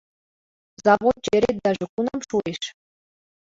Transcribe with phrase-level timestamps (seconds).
[0.83, 2.61] —Завод черетдаже кунам шуэш?